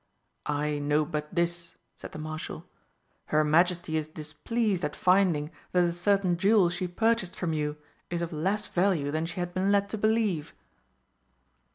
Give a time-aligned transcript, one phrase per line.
[0.47, 2.65] "I know but this," said the Marshal,
[3.25, 7.77] "her Majesty is displeased at finding that a certain jewel she purchased from you
[8.09, 10.55] is of less value than she had been led to believe."